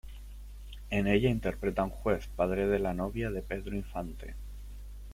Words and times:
En 0.89 1.05
ella 1.05 1.29
interpreta 1.29 1.83
a 1.83 1.85
un 1.85 1.91
juez, 1.91 2.25
padre 2.35 2.65
de 2.65 2.79
la 2.79 2.95
novia 2.95 3.29
de 3.29 3.43
Pedro 3.43 3.75
Infante. 3.75 4.33